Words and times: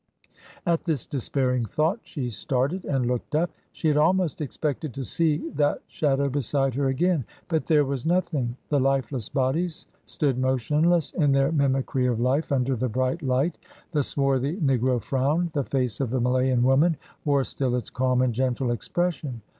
At 0.65 0.83
the 0.85 0.95
despairing 1.11 1.65
thought 1.65 1.99
she 2.01 2.31
started 2.31 2.85
and 2.85 3.05
looked 3.05 3.35
up. 3.35 3.51
She 3.71 3.87
had 3.87 3.97
almost 3.97 4.41
expected 4.41 4.95
to 4.95 5.03
see 5.03 5.47
that 5.51 5.83
shadow 5.85 6.27
beside 6.27 6.73
her 6.73 6.87
again. 6.87 7.23
But 7.49 7.67
there 7.67 7.85
was 7.85 8.03
nothing. 8.03 8.57
The 8.69 8.79
lifeless 8.79 9.29
bodies 9.29 9.85
stood 10.05 10.39
motionless 10.39 11.11
in 11.11 11.33
their 11.33 11.51
mimicry 11.51 12.07
of 12.07 12.19
life 12.19 12.51
under 12.51 12.75
the 12.75 12.89
bright 12.89 13.21
light. 13.21 13.59
The 13.91 14.01
swarthy 14.01 14.57
negro 14.57 14.99
frowned, 14.99 15.51
the 15.51 15.63
face 15.63 15.99
of 15.99 16.09
the 16.09 16.19
Malayan 16.19 16.63
woman 16.63 16.97
wore 17.23 17.43
still 17.43 17.75
its 17.75 17.91
calm 17.91 18.23
and 18.23 18.33
gentle 18.33 18.71
expression. 18.71 19.43